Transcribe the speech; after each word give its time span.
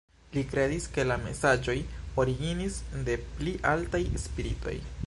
Li 0.35 0.43
kredis, 0.53 0.87
ke 0.95 1.05
la 1.09 1.17
mesaĝoj 1.25 1.77
originis 2.25 2.81
de 3.11 3.21
pli 3.37 3.57
altaj 3.75 4.05
spiritoj. 4.27 4.79